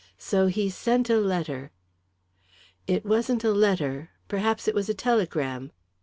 So 0.17 0.47
he 0.47 0.67
sent 0.67 1.11
a 1.11 1.19
letter" 1.19 1.69
"It 2.87 3.05
wasn't 3.05 3.43
a 3.43 3.51
letter. 3.53 4.09
Perhaps 4.27 4.67
it 4.67 4.73
was 4.73 4.89
a 4.89 4.95
telegram." 4.95 5.71